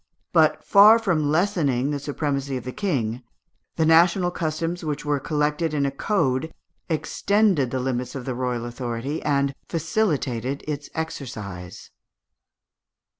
[0.33, 3.21] But, far from lessening the supremacy of the King,
[3.75, 6.51] the national customs which were collected in a code
[6.89, 11.91] extended the limits of the royal authority and facilitated its exercise.